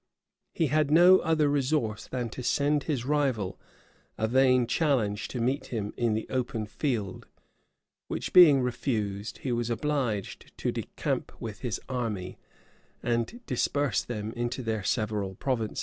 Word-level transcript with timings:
He 0.51 0.65
had 0.65 0.89
no 0.89 1.19
other 1.19 1.47
resource 1.47 2.07
than 2.07 2.29
to 2.29 2.41
send 2.41 2.85
his 2.85 3.05
rival 3.05 3.59
a 4.17 4.27
vain 4.27 4.65
challenge 4.65 5.27
to 5.27 5.39
meet 5.39 5.67
him 5.67 5.93
in 5.95 6.15
the 6.15 6.25
open 6.29 6.65
field; 6.65 7.27
which 8.07 8.33
being 8.33 8.61
refused, 8.63 9.37
he 9.43 9.51
was 9.51 9.69
obliged 9.69 10.57
to 10.57 10.71
decamp 10.73 11.39
with 11.39 11.59
his 11.59 11.79
army, 11.87 12.39
and 13.03 13.41
disperse 13.45 14.01
them 14.01 14.31
into 14.33 14.63
their 14.63 14.83
several 14.83 15.35
provinces. 15.35 15.79